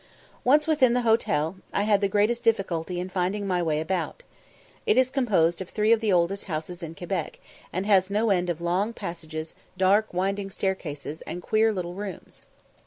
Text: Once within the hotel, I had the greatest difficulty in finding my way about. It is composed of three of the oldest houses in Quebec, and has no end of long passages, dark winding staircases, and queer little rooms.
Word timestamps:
Once 0.43 0.65
within 0.65 0.93
the 0.93 1.03
hotel, 1.03 1.57
I 1.73 1.83
had 1.83 2.01
the 2.01 2.07
greatest 2.07 2.43
difficulty 2.43 2.99
in 2.99 3.07
finding 3.07 3.45
my 3.45 3.61
way 3.61 3.79
about. 3.79 4.23
It 4.87 4.97
is 4.97 5.11
composed 5.11 5.61
of 5.61 5.69
three 5.69 5.91
of 5.91 5.99
the 5.99 6.11
oldest 6.11 6.45
houses 6.45 6.81
in 6.81 6.95
Quebec, 6.95 7.37
and 7.71 7.85
has 7.85 8.09
no 8.09 8.31
end 8.31 8.49
of 8.49 8.61
long 8.61 8.93
passages, 8.93 9.53
dark 9.77 10.11
winding 10.11 10.49
staircases, 10.49 11.21
and 11.27 11.39
queer 11.43 11.71
little 11.71 11.93
rooms. 11.93 12.41